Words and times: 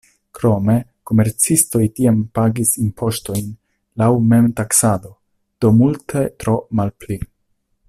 Krome 0.37 0.75
komercistoj 1.09 1.81
tiam 1.99 2.23
pagis 2.39 2.71
impoŝtojn 2.85 3.53
laŭ 4.03 4.09
memtaksado, 4.33 5.15
do 5.63 5.73
multe 5.83 6.25
tro 6.45 6.57
malpli. 6.81 7.21